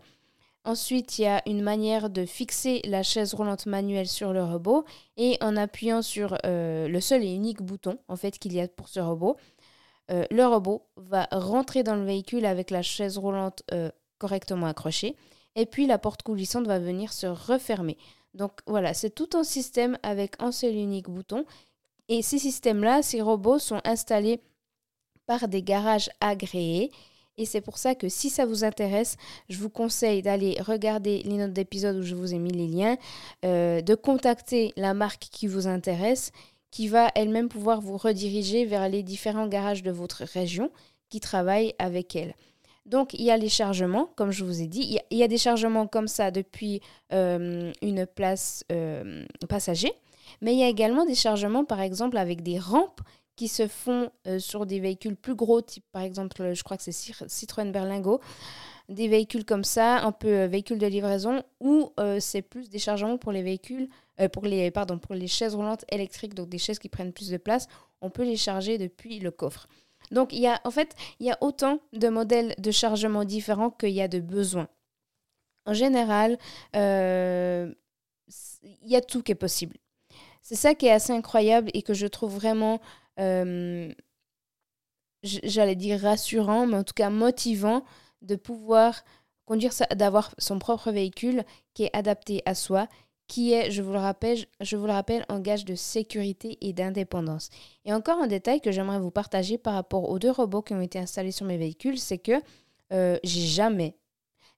Ensuite, 0.69 1.17
il 1.17 1.23
y 1.23 1.25
a 1.25 1.41
une 1.47 1.63
manière 1.63 2.11
de 2.11 2.27
fixer 2.27 2.81
la 2.85 3.01
chaise 3.01 3.33
roulante 3.33 3.65
manuelle 3.65 4.07
sur 4.07 4.33
le 4.33 4.43
robot. 4.43 4.85
Et 5.17 5.35
en 5.41 5.57
appuyant 5.57 6.03
sur 6.03 6.37
euh, 6.45 6.87
le 6.87 7.01
seul 7.01 7.23
et 7.23 7.33
unique 7.33 7.63
bouton 7.63 7.97
en 8.07 8.15
fait 8.15 8.37
qu'il 8.37 8.53
y 8.53 8.61
a 8.61 8.67
pour 8.67 8.87
ce 8.87 8.99
robot, 8.99 9.35
euh, 10.11 10.25
le 10.29 10.45
robot 10.45 10.85
va 10.95 11.27
rentrer 11.31 11.81
dans 11.81 11.95
le 11.95 12.05
véhicule 12.05 12.45
avec 12.45 12.69
la 12.69 12.83
chaise 12.83 13.17
roulante 13.17 13.63
correctement 14.19 14.67
accrochée 14.67 15.15
et 15.55 15.65
puis 15.65 15.87
la 15.87 15.97
porte 15.97 16.21
coulissante 16.21 16.67
va 16.67 16.77
venir 16.77 17.13
se 17.13 17.25
refermer. 17.25 17.97
Donc 18.35 18.51
voilà, 18.67 18.93
c'est 18.93 19.09
tout 19.09 19.29
un 19.33 19.43
système 19.43 19.97
avec 20.03 20.35
un 20.37 20.51
seul 20.51 20.75
unique 20.75 21.09
bouton. 21.09 21.45
Et 22.09 22.21
ces 22.21 22.37
systèmes-là, 22.37 23.01
ces 23.01 23.23
robots 23.23 23.57
sont 23.57 23.81
installés 23.85 24.39
par 25.25 25.47
des 25.47 25.63
garages 25.63 26.11
agréés. 26.21 26.91
Et 27.39 27.45
c'est 27.45 27.61
pour 27.61 27.77
ça 27.77 27.95
que 27.95 28.09
si 28.09 28.29
ça 28.29 28.45
vous 28.45 28.65
intéresse, 28.65 29.15
je 29.47 29.57
vous 29.57 29.69
conseille 29.69 30.21
d'aller 30.21 30.57
regarder 30.59 31.23
les 31.23 31.37
notes 31.37 31.53
d'épisode 31.53 31.95
où 31.95 32.03
je 32.03 32.13
vous 32.13 32.35
ai 32.35 32.37
mis 32.37 32.51
les 32.51 32.67
liens, 32.67 32.97
euh, 33.45 33.81
de 33.81 33.95
contacter 33.95 34.73
la 34.75 34.93
marque 34.93 35.29
qui 35.31 35.47
vous 35.47 35.65
intéresse, 35.65 36.33
qui 36.69 36.89
va 36.89 37.09
elle-même 37.15 37.47
pouvoir 37.47 37.79
vous 37.79 37.97
rediriger 37.97 38.65
vers 38.65 38.89
les 38.89 39.03
différents 39.03 39.47
garages 39.47 39.83
de 39.83 39.89
votre 39.89 40.25
région 40.25 40.69
qui 41.09 41.21
travaillent 41.21 41.73
avec 41.79 42.13
elle. 42.13 42.35
Donc, 42.85 43.13
il 43.13 43.23
y 43.23 43.31
a 43.31 43.37
les 43.37 43.49
chargements, 43.49 44.09
comme 44.17 44.31
je 44.31 44.43
vous 44.43 44.61
ai 44.61 44.67
dit. 44.67 44.99
Il 45.09 45.17
y 45.17 45.23
a, 45.23 45.27
des 45.29 45.37
chargements 45.37 45.87
comme 45.87 46.09
ça 46.09 46.31
depuis 46.31 46.81
euh, 47.13 47.71
une 47.81 48.05
place 48.05 48.65
euh, 48.71 49.23
passager. 49.47 49.93
Mais 50.41 50.53
il 50.53 50.59
y 50.59 50.63
a 50.63 50.67
également 50.67 51.05
des 51.05 51.15
chargements, 51.15 51.63
par 51.63 51.79
exemple, 51.79 52.17
avec 52.17 52.43
des 52.43 52.59
rampes 52.59 53.01
qui 53.39 53.47
se 53.47 53.69
font 53.69 54.11
euh, 54.27 54.37
sur 54.37 54.65
des 54.65 54.81
véhicules 54.81 55.15
plus 55.15 55.33
gros, 55.33 55.61
type 55.61 55.85
par 55.93 56.01
exemple, 56.01 56.53
je 56.53 56.61
crois 56.61 56.75
que 56.75 56.83
c'est 56.83 56.91
Citroën 56.91 57.71
Berlingo. 57.71 58.19
Des 58.89 59.07
véhicules 59.07 59.45
comme 59.45 59.63
ça, 59.63 60.01
un 60.01 60.11
peu 60.11 60.43
véhicules 60.43 60.77
de 60.77 60.87
livraison, 60.87 61.43
ou 61.59 61.93
c'est 62.19 62.41
plus 62.41 62.69
des 62.69 62.79
chargements 62.79 63.19
pour 63.19 63.31
les 63.31 63.43
véhicules, 63.43 63.87
pour 64.33 64.43
les, 64.45 64.71
pardon, 64.71 64.97
pour 64.97 65.13
les 65.13 65.27
chaises 65.27 65.53
roulantes 65.53 65.85
électriques, 65.89 66.33
donc 66.33 66.49
des 66.49 66.57
chaises 66.57 66.79
qui 66.79 66.89
prennent 66.89 67.13
plus 67.13 67.29
de 67.29 67.37
place. 67.37 67.67
On 68.01 68.09
peut 68.09 68.23
les 68.23 68.35
charger 68.35 68.79
depuis 68.79 69.19
le 69.19 69.29
coffre. 69.29 69.67
Donc, 70.11 70.33
il 70.33 70.39
y 70.39 70.47
a, 70.47 70.59
en 70.63 70.71
fait, 70.71 70.95
il 71.19 71.27
y 71.27 71.31
a 71.31 71.37
autant 71.41 71.79
de 71.93 72.09
modèles 72.09 72.55
de 72.57 72.71
chargement 72.71 73.25
différents 73.25 73.69
qu'il 73.69 73.91
y 73.91 74.01
a 74.01 74.07
de 74.07 74.19
besoins. 74.19 74.67
En 75.65 75.73
général, 75.73 76.39
euh, 76.75 77.71
il 78.63 78.89
y 78.89 78.95
a 78.95 79.01
tout 79.01 79.21
qui 79.21 79.31
est 79.31 79.35
possible. 79.35 79.77
C'est 80.41 80.55
ça 80.55 80.73
qui 80.73 80.87
est 80.87 80.91
assez 80.91 81.13
incroyable 81.13 81.69
et 81.75 81.83
que 81.83 81.93
je 81.93 82.07
trouve 82.07 82.33
vraiment, 82.33 82.81
euh, 83.19 83.93
j'allais 85.23 85.75
dire 85.75 85.99
rassurant, 86.01 86.67
mais 86.67 86.77
en 86.77 86.83
tout 86.83 86.93
cas 86.93 87.09
motivant 87.09 87.83
de 88.21 88.35
pouvoir 88.35 89.03
conduire, 89.45 89.71
d'avoir 89.95 90.33
son 90.37 90.59
propre 90.59 90.91
véhicule 90.91 91.43
qui 91.73 91.83
est 91.83 91.95
adapté 91.95 92.41
à 92.45 92.55
soi 92.55 92.87
qui 93.29 93.53
est, 93.53 93.69
je 93.69 93.81
vous 93.83 93.93
le 93.93 93.99
rappelle, 93.99 94.43
je 94.59 94.75
vous 94.75 94.87
le 94.87 94.91
rappelle, 94.91 95.23
un 95.29 95.39
gage 95.39 95.63
de 95.63 95.75
sécurité 95.75 96.57
et 96.61 96.73
d'indépendance. 96.73 97.49
Et 97.85 97.93
encore 97.93 98.17
un 98.17 98.27
détail 98.27 98.59
que 98.59 98.71
j'aimerais 98.71 98.99
vous 98.99 99.11
partager 99.11 99.59
par 99.59 99.75
rapport 99.75 100.09
aux 100.09 100.17
deux 100.17 100.31
robots 100.31 100.63
qui 100.63 100.73
ont 100.73 100.81
été 100.81 100.97
installés 100.97 101.31
sur 101.31 101.45
mes 101.45 101.57
véhicules, 101.57 101.99
c'est 101.99 102.17
que 102.17 102.41
euh, 102.91 103.19
j'ai 103.23 103.45
jamais, 103.45 103.95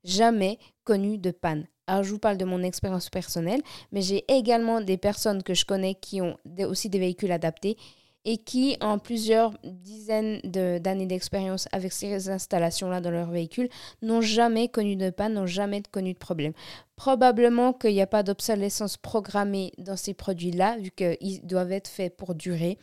jamais 0.06 0.58
connu 0.86 1.18
de 1.18 1.32
panne. 1.32 1.68
Alors, 1.86 2.04
je 2.04 2.12
vous 2.12 2.20
parle 2.20 2.38
de 2.38 2.46
mon 2.46 2.64
expérience 2.64 3.10
personnelle, 3.10 3.62
mais 3.92 4.02
j'ai 4.02 4.24
également 4.34 4.80
des 4.80 4.98
personnes 4.98 5.44
que 5.44 5.54
je 5.54 5.66
connais 5.66 5.96
qui 5.96 6.22
ont 6.22 6.38
aussi 6.60 6.88
des 6.88 7.00
véhicules 7.00 7.34
adaptés 7.34 7.76
et 8.26 8.38
qui 8.38 8.78
ont 8.82 9.00
plusieurs 9.00 9.54
dizaines 9.64 10.40
d'années 10.44 11.08
d'expérience 11.08 11.68
avec 11.72 11.92
ces 11.92 12.30
installations-là 12.30 13.02
dans 13.02 13.12
leur 13.12 13.32
véhicule 13.32 13.70
n'ont 14.02 14.22
jamais 14.22 14.68
connu 14.68 14.96
de 14.96 15.10
panne, 15.10 15.34
n'ont 15.34 15.48
jamais 15.48 15.82
connu 15.92 16.14
de 16.14 16.20
problème. 16.20 16.54
Probablement 16.96 17.74
qu'il 17.74 17.94
n'y 17.94 18.02
a 18.02 18.08
pas 18.08 18.24
d'obsolescence 18.24 18.98
programmée 18.98 19.72
dans 19.80 19.98
ces 19.98 20.14
produits-là, 20.14 20.78
vu 20.78 20.92
qu'ils 20.92 21.46
doivent 21.46 21.72
être 21.72 21.88
faits 21.88 22.16
pour 22.16 22.36
durer. 22.36 22.78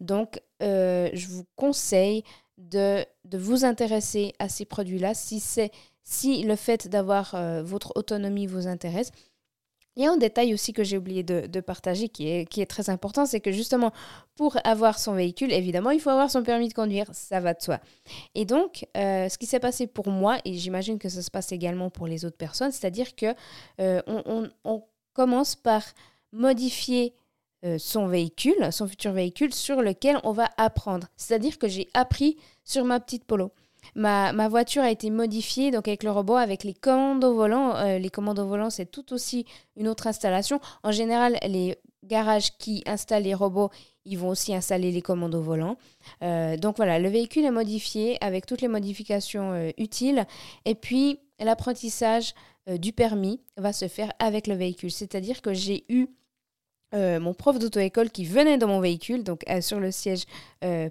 Donc, 0.00 0.40
euh, 0.62 1.08
je 1.12 1.28
vous 1.28 1.44
conseille 1.54 2.24
de, 2.58 3.04
vous 3.32 3.64
intéresser 3.64 4.34
à 4.38 4.48
ces 4.48 4.64
produits-là 4.64 5.14
si, 5.14 5.42
si 6.02 6.42
le 6.42 6.56
fait 6.56 6.88
d'avoir 6.88 7.34
euh, 7.34 7.62
votre 7.62 7.92
autonomie 7.96 8.46
vous 8.46 8.66
intéresse. 8.66 9.10
Il 9.96 10.02
y 10.02 10.06
a 10.06 10.10
un 10.10 10.16
détail 10.16 10.54
aussi 10.54 10.72
que 10.72 10.82
j'ai 10.84 10.96
oublié 10.96 11.22
de, 11.22 11.60
partager 11.60 12.08
qui 12.08 12.28
est, 12.28 12.66
très 12.66 12.88
important, 12.88 13.26
c'est 13.26 13.40
que 13.40 13.52
justement, 13.52 13.92
pour 14.36 14.56
avoir 14.64 14.98
son 14.98 15.12
véhicule, 15.12 15.52
évidemment, 15.52 15.90
il 15.90 16.00
faut 16.00 16.10
avoir 16.10 16.30
son 16.30 16.42
permis 16.42 16.68
de 16.68 16.74
conduire, 16.74 17.06
ça 17.12 17.40
va 17.40 17.52
de 17.52 17.60
soi. 17.60 17.78
Et 18.34 18.46
donc, 18.46 18.86
euh, 18.96 19.28
ce 19.28 19.36
qui 19.36 19.46
s'est 19.46 19.60
passé 19.60 19.86
pour 19.86 20.08
moi, 20.08 20.38
et 20.46 20.54
j'imagine 20.54 20.98
que 20.98 21.10
ça 21.10 21.20
se 21.20 21.30
passe 21.30 21.52
également 21.52 21.90
pour 21.90 22.06
les 22.06 22.24
autres 22.24 22.38
personnes, 22.38 22.72
c'est-à-dire 22.72 23.14
que 23.14 23.34
euh, 23.80 24.00
on, 24.06 24.82
commence 25.14 25.56
par 25.56 25.82
modifier 26.32 27.14
euh, 27.66 27.76
son 27.78 28.06
véhicule, 28.06 28.72
son 28.72 28.88
futur 28.88 29.12
véhicule, 29.12 29.52
sur 29.52 29.82
lequel 29.82 30.18
on 30.24 30.32
va 30.32 30.48
apprendre. 30.56 31.06
C'est-à-dire 31.18 31.58
que 31.58 31.68
j'ai 31.68 31.90
appris 31.92 32.38
sur 32.64 32.86
ma 32.86 32.98
petite 32.98 33.26
polo. 33.26 33.52
Ma, 33.94 34.48
voiture 34.48 34.82
a 34.82 34.90
été 34.90 35.10
modifiée 35.10 35.70
donc 35.70 35.88
avec 35.88 36.02
le 36.02 36.10
robot, 36.10 36.36
avec 36.36 36.64
les 36.64 36.74
commandes 36.74 37.24
au 37.24 37.34
volant. 37.34 37.76
Euh, 37.76 37.98
les 37.98 38.10
commandes 38.10 38.38
au 38.38 38.46
volant, 38.46 38.70
c'est 38.70 38.90
tout 38.90 39.12
aussi 39.12 39.44
une 39.76 39.88
autre 39.88 40.06
installation. 40.06 40.60
En 40.82 40.92
général, 40.92 41.38
les 41.46 41.76
garages 42.04 42.56
qui 42.58 42.82
installent 42.86 43.24
les 43.24 43.34
robots, 43.34 43.70
ils 44.04 44.18
vont 44.18 44.28
aussi 44.28 44.54
installer 44.54 44.90
les 44.90 45.02
commandes 45.02 45.34
au 45.34 45.42
volant. 45.42 45.76
Euh, 46.22 46.56
donc 46.56 46.76
voilà, 46.76 46.98
le 46.98 47.08
véhicule 47.08 47.44
est 47.44 47.50
modifié 47.50 48.18
avec 48.24 48.46
toutes 48.46 48.60
les 48.60 48.68
modifications 48.68 49.52
euh, 49.52 49.70
utiles. 49.78 50.26
Et 50.64 50.74
puis, 50.74 51.20
l'apprentissage 51.38 52.34
du 52.68 52.92
permis 52.92 53.40
va 53.56 53.72
se 53.72 53.88
faire 53.88 54.12
avec 54.20 54.46
le 54.46 54.54
véhicule. 54.54 54.92
C'est-à-dire 54.92 55.42
que 55.42 55.52
j'ai 55.52 55.84
eu 55.88 56.06
mon 56.92 57.34
prof 57.34 57.58
d'auto-école 57.58 58.10
qui 58.10 58.24
venait 58.24 58.58
dans 58.58 58.68
mon 58.68 58.80
véhicule, 58.80 59.24
donc 59.24 59.44
sur 59.60 59.80
le 59.80 59.90
siège 59.90 60.24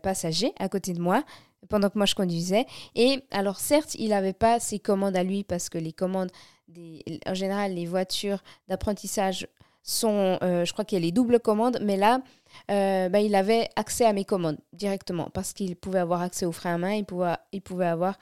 passager 0.01 0.53
à 0.60 0.70
côté 0.70 0.93
de 0.93 1.00
moi, 1.00 1.24
pendant 1.70 1.89
que 1.89 1.98
moi 1.98 2.05
je 2.05 2.15
conduisais. 2.15 2.65
Et 2.96 3.24
alors 3.31 3.60
certes, 3.60 3.96
il 3.96 4.10
n'avait 4.10 4.34
pas 4.34 4.60
ses 4.60 4.79
commandes 4.79 5.15
à 5.15 5.24
lui 5.24 5.43
parce 5.43 5.70
que 5.70 5.77
les 5.77 5.93
commandes, 5.93 6.31
des, 6.67 7.03
en 7.27 7.34
général, 7.34 7.74
les 7.74 7.86
voitures 7.86 8.43
d'apprentissage 8.67 9.48
sont, 9.84 10.38
euh, 10.43 10.63
je 10.65 10.74
crois 10.74 10.86
qu'il 10.86 11.00
y 11.00 11.01
a 11.01 11.05
les 11.05 11.12
doubles 11.12 11.39
commandes, 11.39 11.79
mais 11.81 11.98
là, 11.98 12.22
euh, 12.70 13.10
bah, 13.10 13.20
il 13.20 13.34
avait 13.36 13.70
accès 13.75 14.05
à 14.05 14.13
mes 14.13 14.25
commandes 14.25 14.58
directement 14.74 15.29
parce 15.34 15.53
qu'il 15.53 15.75
pouvait 15.75 16.00
avoir 16.00 16.22
accès 16.22 16.46
au 16.46 16.51
frein 16.51 16.75
à 16.75 16.77
main, 16.77 16.93
il 16.93 17.05
pouvait, 17.05 17.36
il 17.51 17.62
pouvait 17.62 17.88
avoir 17.88 18.17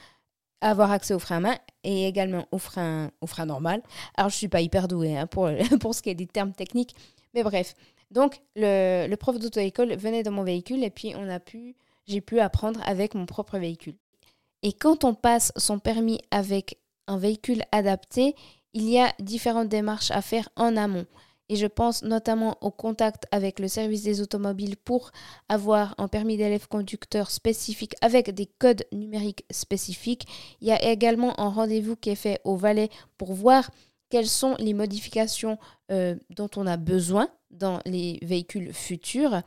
avoir 0.62 0.92
accès 0.92 1.14
au 1.14 1.20
frein 1.20 1.38
à 1.38 1.40
main 1.40 1.58
et 1.86 2.06
également 2.06 2.46
au 2.52 2.58
frein, 2.58 3.12
au 3.22 3.46
normal. 3.46 3.82
Alors, 4.18 4.30
je 4.30 4.36
suis 4.36 4.50
pas 4.50 4.60
hyper 4.60 4.90
douée 4.90 5.18
hein, 5.18 5.26
pour, 5.26 5.50
pour 5.80 5.96
ce 5.96 6.02
qui 6.02 6.10
est 6.10 6.16
des 6.16 6.28
termes 6.28 6.52
techniques, 6.52 6.96
mais 7.34 7.44
bref. 7.44 7.76
Donc, 8.12 8.42
le, 8.56 9.14
prof 9.16 9.38
d'auto-école 9.38 9.96
venait 9.96 10.24
dans 10.24 10.32
mon 10.32 10.44
véhicule 10.44 10.84
et 10.84 10.90
puis 10.90 11.14
on 11.16 11.30
a 11.30 11.40
pu 11.40 11.76
j'ai 12.08 12.22
pu 12.22 12.40
apprendre 12.40 12.82
avec 12.86 13.14
mon 13.14 13.28
propre 13.28 13.60
véhicule. 13.60 13.96
Et 14.64 14.74
quand 14.74 15.04
on 15.04 15.14
passe 15.14 15.54
son 15.58 15.78
permis 15.78 16.20
avec 16.32 16.80
un 17.08 17.18
véhicule 17.18 17.64
adapté, 17.72 18.36
il 18.74 18.90
y 18.90 19.00
a 19.00 19.14
différentes 19.20 19.70
démarches 19.70 20.10
à 20.12 20.22
faire 20.22 20.50
en 20.56 20.76
amont. 20.76 21.06
Et 21.50 21.56
je 21.56 21.66
pense 21.66 22.04
notamment 22.04 22.58
au 22.62 22.70
contact 22.70 23.26
avec 23.32 23.60
le 23.60 23.68
service 23.68 24.04
des 24.04 24.22
automobiles 24.22 24.78
pour 24.78 25.12
avoir 25.50 25.96
un 25.98 26.08
permis 26.08 26.38
d'élève 26.38 26.68
conducteur 26.68 27.32
spécifique 27.32 27.96
avec 28.02 28.30
des 28.32 28.46
codes 28.46 28.86
numériques 28.92 29.46
spécifiques. 29.50 30.28
Il 30.62 30.68
y 30.68 30.72
a 30.72 30.92
également 30.92 31.40
un 31.40 31.50
rendez-vous 31.50 31.96
qui 31.96 32.12
est 32.12 32.16
fait 32.16 32.40
au 32.44 32.56
valet 32.56 32.90
pour 33.18 33.34
voir 33.34 33.72
quelles 34.10 34.28
sont 34.28 34.56
les 34.60 34.74
modifications 34.74 35.58
euh, 35.92 36.16
dont 36.30 36.50
on 36.56 36.68
a 36.68 36.78
besoin 36.78 37.30
dans 37.52 37.80
les 37.86 38.20
véhicules 38.22 38.74
futurs. 38.74 39.42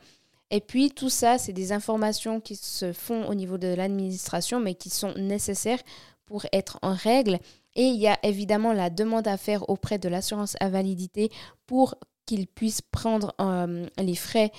Et 0.51 0.61
puis 0.61 0.91
tout 0.91 1.09
ça, 1.09 1.37
c'est 1.37 1.53
des 1.53 1.71
informations 1.71 2.39
qui 2.39 2.55
se 2.55 2.93
font 2.93 3.27
au 3.27 3.33
niveau 3.33 3.57
de 3.57 3.67
l'administration, 3.67 4.59
mais 4.59 4.75
qui 4.75 4.89
sont 4.89 5.13
nécessaires 5.15 5.81
pour 6.25 6.45
être 6.51 6.79
en 6.81 6.93
règle. 6.93 7.39
Et 7.75 7.83
il 7.83 7.99
y 7.99 8.07
a 8.07 8.19
évidemment 8.23 8.73
la 8.73 8.89
demande 8.89 9.27
à 9.27 9.37
faire 9.37 9.69
auprès 9.69 9.97
de 9.97 10.09
l'assurance 10.09 10.55
à 10.59 10.69
validité 10.69 11.31
pour 11.65 11.95
qu'ils 12.25 12.47
puissent 12.47 12.81
prendre 12.81 13.33
euh, 13.41 13.87
les 13.97 14.15
frais 14.15 14.51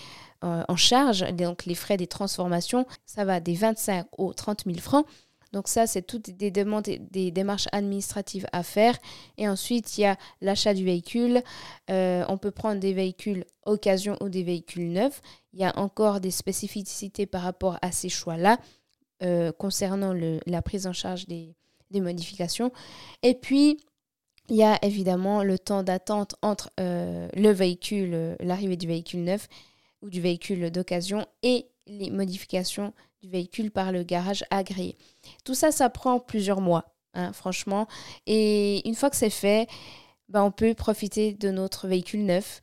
euh, 0.43 0.63
en 0.69 0.77
charge, 0.77 1.25
donc 1.33 1.65
les 1.65 1.75
frais 1.75 1.97
des 1.97 2.07
transformations. 2.07 2.87
Ça 3.07 3.25
va 3.25 3.41
des 3.41 3.55
25 3.55 4.07
aux 4.19 4.33
30 4.35 4.65
000 4.67 4.79
francs. 4.79 5.07
Donc 5.55 5.69
ça, 5.69 5.87
c'est 5.87 6.03
toutes 6.03 6.31
des 6.31 6.51
demandes, 6.51 6.83
des 6.83 7.31
démarches 7.31 7.69
administratives 7.71 8.45
à 8.53 8.65
faire. 8.65 8.99
Et 9.39 9.49
ensuite, 9.49 9.97
il 9.97 10.01
y 10.01 10.05
a 10.05 10.17
l'achat 10.41 10.75
du 10.75 10.85
véhicule. 10.85 11.43
Euh, 11.91 12.25
on 12.29 12.39
peut 12.39 12.51
prendre 12.51 12.81
des 12.81 12.93
véhicules 12.93 13.45
occasion 13.65 14.17
ou 14.21 14.29
des 14.29 14.43
véhicules 14.43 14.91
neufs. 14.91 15.23
Il 15.53 15.61
y 15.61 15.65
a 15.65 15.79
encore 15.79 16.19
des 16.21 16.33
spécificités 16.33 17.27
par 17.27 17.43
rapport 17.43 17.79
à 17.83 17.93
ces 17.93 18.09
choix-là 18.09 18.59
euh, 19.23 19.53
concernant 19.53 20.13
la 20.13 20.61
prise 20.61 20.89
en 20.89 20.93
charge 20.93 21.27
des, 21.27 21.55
modifications. 21.93 22.73
Et 23.23 23.35
puis, 23.35 23.79
il 24.49 24.57
y 24.57 24.65
a 24.65 24.85
évidemment 24.85 25.45
le 25.45 25.57
temps 25.57 25.85
d'attente 25.85 26.35
entre 26.43 26.71
euh, 26.81 27.29
le 27.37 27.51
véhicule, 27.51 28.37
l'arrivée 28.41 28.77
du 28.77 28.89
véhicule 28.89 29.23
neuf 29.23 29.47
ou 30.03 30.11
du 30.11 30.21
véhicule 30.21 30.73
d'occasion 30.73 31.25
et 31.45 31.69
les 31.87 32.11
modifications 32.11 32.93
du 33.25 33.31
véhicule 33.31 33.71
par 33.71 33.91
le 33.91 34.03
garage 34.03 34.45
agréé. 34.51 34.97
Tout 35.45 35.55
ça, 35.55 35.73
ça 35.73 35.89
prend 35.89 36.21
plusieurs 36.21 36.61
mois, 36.61 36.95
hein, 37.15 37.33
franchement. 37.33 37.87
Et 38.27 38.87
une 38.87 38.95
fois 38.95 39.09
que 39.09 39.17
c'est 39.17 39.31
fait, 39.31 39.67
ben, 40.29 40.43
on 40.43 40.51
peut 40.51 40.75
profiter 40.75 41.33
de 41.33 41.51
notre 41.51 41.89
véhicule 41.89 42.25
neuf, 42.25 42.61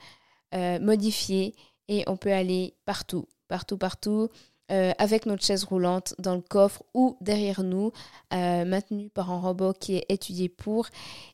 euh, 0.54 0.80
modifié, 0.80 1.56
et 1.88 2.04
on 2.08 2.16
peut 2.16 2.32
aller 2.32 2.76
partout, 2.86 3.28
partout, 3.48 3.78
partout. 3.78 4.30
Euh, 4.72 4.94
avec 5.00 5.26
notre 5.26 5.44
chaise 5.44 5.66
roulante 5.66 6.16
dans 6.18 6.34
le 6.34 6.40
coffre 6.42 6.82
ou 6.94 7.18
derrière 7.20 7.62
nous, 7.62 7.92
euh, 8.34 8.64
maintenu 8.64 9.10
par 9.10 9.30
un 9.30 9.38
robot 9.38 9.74
qui 9.74 9.98
est 9.98 10.06
étudié 10.08 10.48
pour. 10.48 10.88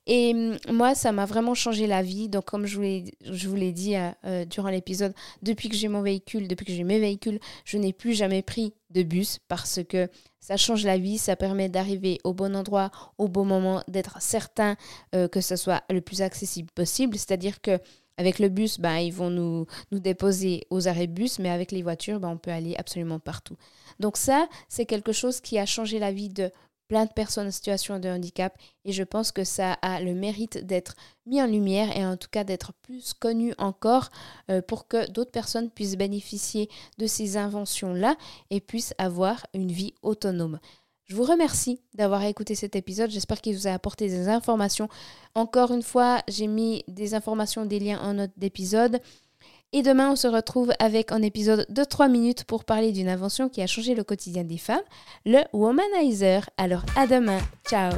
Et 0.08 0.32
hum, 0.34 0.58
moi, 0.74 0.96
ça 0.96 1.12
m'a 1.12 1.26
vraiment 1.26 1.54
changé 1.54 1.86
la 1.86 2.02
vie. 2.02 2.30
Donc, 2.30 2.46
comme 2.46 2.66
je 2.66 2.78
vous 2.78 3.56
l'ai 3.56 3.72
dit 3.72 3.94
euh, 4.26 4.46
durant 4.46 4.70
l'épisode, 4.70 5.14
depuis 5.44 5.70
que 5.70 5.76
j'ai 5.76 5.88
mon 5.88 6.02
véhicule, 6.02 6.48
depuis 6.48 6.66
que 6.66 6.72
j'ai 6.72 6.84
mes 6.84 7.00
véhicules, 7.00 7.40
je 7.64 7.78
n'ai 7.78 7.94
plus 7.94 8.14
jamais 8.14 8.42
pris 8.42 8.74
bus 9.04 9.40
parce 9.48 9.80
que 9.88 10.10
ça 10.40 10.58
change 10.58 10.86
la 10.86 10.98
vie, 10.98 11.18
ça 11.18 11.36
permet 11.36 11.70
d'arriver 11.70 12.20
au 12.24 12.34
bon 12.34 12.56
endroit, 12.56 12.92
au 13.18 13.28
bon 13.28 13.46
moment, 13.46 13.84
d'être 13.88 14.22
certain 14.22 14.76
que 15.12 15.42
ce 15.42 15.56
soit 15.56 15.84
le 15.90 16.00
plus 16.00 16.22
accessible 16.22 16.72
possible. 16.72 17.18
C'est-à-dire 17.18 17.60
que 17.60 17.80
avec 18.18 18.40
le 18.40 18.50
bus, 18.50 18.80
ben, 18.80 18.98
ils 18.98 19.14
vont 19.14 19.30
nous, 19.30 19.68
nous 19.92 20.00
déposer 20.00 20.66
aux 20.72 20.88
arrêts 20.88 21.08
bus, 21.08 21.38
mais 21.38 21.50
avec 21.50 21.72
les 21.72 21.84
voitures, 21.84 22.20
ben, 22.20 22.30
on 22.30 22.38
peut 22.38 22.52
aller 22.52 22.76
absolument 22.76 23.20
partout. 23.20 23.56
Donc 24.00 24.18
ça, 24.18 24.48
c'est 24.70 24.86
quelque 24.86 25.12
chose 25.12 25.40
qui 25.40 25.60
a 25.60 25.66
changé 25.66 26.00
la 26.00 26.12
vie 26.12 26.30
de 26.30 26.52
plein 26.88 27.06
de 27.06 27.12
personnes 27.12 27.48
en 27.48 27.52
situation 27.52 28.00
de 28.00 28.10
handicap 28.10 28.58
et 28.86 28.92
je 28.92 29.04
pense 29.04 29.32
que 29.32 29.44
ça 29.44 29.74
a 29.74 30.02
le 30.02 30.14
mérite 30.14 30.66
d'être 30.66 30.96
mis 31.26 31.42
en 31.42 31.48
lumière 31.48 31.96
et 31.96 32.06
en 32.06 32.18
tout 32.18 32.30
cas 32.32 32.44
d'être 32.44 32.74
plus 32.82 33.14
connu 33.14 33.54
encore 33.58 34.10
euh, 34.50 34.62
pour 34.62 34.88
que 34.88 35.10
d'autres 35.12 35.32
personnes 35.32 35.70
puissent 35.70 35.98
bénéficier 35.98 36.70
de 36.98 37.08
ces 37.08 37.38
inventions-là 37.38 38.16
et 38.50 38.62
puissent 38.62 38.94
avoir 38.98 39.46
une 39.54 39.72
vie 39.72 39.94
autonome. 40.02 40.60
Je 41.08 41.16
vous 41.16 41.24
remercie 41.24 41.80
d'avoir 41.94 42.24
écouté 42.26 42.54
cet 42.54 42.76
épisode. 42.76 43.10
J'espère 43.10 43.40
qu'il 43.40 43.56
vous 43.56 43.68
a 43.68 43.72
apporté 43.72 44.10
des 44.10 44.28
informations. 44.28 44.90
Encore 45.36 45.72
une 45.72 45.82
fois, 45.82 46.22
j'ai 46.28 46.48
mis 46.48 46.84
des 46.90 47.14
informations, 47.14 47.66
des 47.66 47.80
liens 47.80 48.00
en 48.02 48.16
note 48.16 48.32
d'épisode. 48.36 49.00
Et 49.74 49.82
demain, 49.82 50.12
on 50.12 50.16
se 50.16 50.28
retrouve 50.28 50.72
avec 50.80 51.12
un 51.12 51.22
épisode 51.22 51.66
de 51.68 51.84
3 51.84 52.08
minutes 52.08 52.46
pour 52.46 52.64
parler 52.64 52.94
d'une 52.94 53.10
invention 53.10 53.50
qui 53.50 53.62
a 53.62 53.68
changé 53.68 53.96
le 53.96 54.06
quotidien 54.06 54.46
des 54.46 54.58
femmes, 54.58 54.80
le 55.26 55.42
Womanizer. 55.52 56.50
Alors 56.58 56.84
à 56.96 57.06
demain. 57.06 57.40
Ciao 57.68 57.92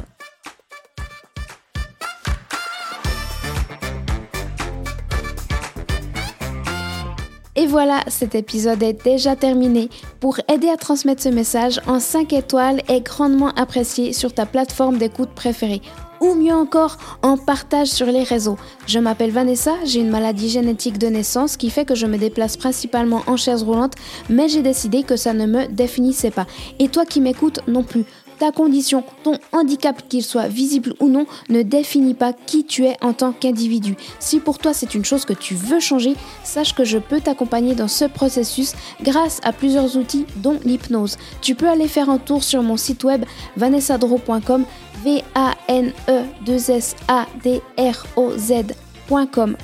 Et 7.54 7.66
voilà, 7.66 8.02
cet 8.08 8.34
épisode 8.34 8.82
est 8.82 9.04
déjà 9.04 9.36
terminé. 9.36 9.90
Pour 10.18 10.40
aider 10.52 10.68
à 10.68 10.76
transmettre 10.76 11.22
ce 11.22 11.28
message, 11.28 11.80
en 11.86 12.00
5 12.00 12.32
étoiles 12.32 12.80
est 12.88 13.02
grandement 13.02 13.50
apprécié 13.50 14.12
sur 14.12 14.32
ta 14.32 14.46
plateforme 14.46 14.98
d'écoute 14.98 15.30
préférée. 15.34 15.82
Ou 16.20 16.34
mieux 16.34 16.54
encore, 16.54 16.98
en 17.22 17.38
partage 17.38 17.88
sur 17.88 18.06
les 18.06 18.22
réseaux. 18.22 18.58
Je 18.86 18.98
m'appelle 18.98 19.30
Vanessa, 19.30 19.72
j'ai 19.84 20.00
une 20.00 20.10
maladie 20.10 20.50
génétique 20.50 20.98
de 20.98 21.06
naissance 21.06 21.56
qui 21.56 21.70
fait 21.70 21.86
que 21.86 21.94
je 21.94 22.06
me 22.06 22.18
déplace 22.18 22.58
principalement 22.58 23.22
en 23.26 23.36
chaise 23.36 23.62
roulante, 23.62 23.94
mais 24.28 24.48
j'ai 24.48 24.62
décidé 24.62 25.02
que 25.02 25.16
ça 25.16 25.32
ne 25.32 25.46
me 25.46 25.66
définissait 25.66 26.30
pas. 26.30 26.46
Et 26.78 26.88
toi 26.88 27.06
qui 27.06 27.20
m'écoutes 27.20 27.60
non 27.66 27.82
plus. 27.82 28.04
Ta 28.40 28.52
condition, 28.52 29.04
ton 29.22 29.34
handicap, 29.52 30.08
qu'il 30.08 30.22
soit 30.22 30.48
visible 30.48 30.94
ou 30.98 31.10
non, 31.10 31.26
ne 31.50 31.60
définit 31.60 32.14
pas 32.14 32.32
qui 32.32 32.64
tu 32.64 32.86
es 32.86 32.96
en 33.02 33.12
tant 33.12 33.32
qu'individu. 33.32 33.96
Si 34.18 34.40
pour 34.40 34.56
toi 34.56 34.72
c'est 34.72 34.94
une 34.94 35.04
chose 35.04 35.26
que 35.26 35.34
tu 35.34 35.54
veux 35.54 35.78
changer, 35.78 36.14
sache 36.42 36.74
que 36.74 36.84
je 36.84 36.96
peux 36.96 37.20
t'accompagner 37.20 37.74
dans 37.74 37.86
ce 37.86 38.06
processus 38.06 38.72
grâce 39.02 39.40
à 39.44 39.52
plusieurs 39.52 39.98
outils 39.98 40.24
dont 40.36 40.58
l'hypnose. 40.64 41.18
Tu 41.42 41.54
peux 41.54 41.68
aller 41.68 41.86
faire 41.86 42.08
un 42.08 42.16
tour 42.16 42.42
sur 42.42 42.62
mon 42.62 42.78
site 42.78 43.04
web 43.04 43.26
vanessadro.com 43.58 44.64
v 45.04 45.22
a 45.34 45.54
n 45.68 45.92
e 46.08 46.22
2 46.46 46.70
s 46.70 46.96
a 47.08 47.26
d 47.44 47.60
r 47.76 48.06
o 48.16 48.32
z.com. 48.38 49.54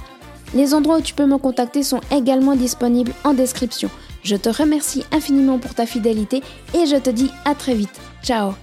Les 0.54 0.75
endroits 0.75 0.99
où 0.99 1.02
tu 1.02 1.14
peux 1.14 1.25
me 1.25 1.38
contacter 1.38 1.83
sont 1.83 2.00
également 2.11 2.54
disponibles 2.54 3.14
en 3.25 3.33
description. 3.33 3.88
Je 4.23 4.37
te 4.37 4.50
remercie 4.50 5.04
infiniment 5.12 5.59
pour 5.59 5.75
ta 5.75 5.87
fidélité 5.87 6.42
et 6.75 6.85
je 6.85 6.97
te 6.97 7.09
dis 7.09 7.30
à 7.47 7.54
très 7.54 7.75
vite. 7.75 7.99
Ciao 8.26 8.56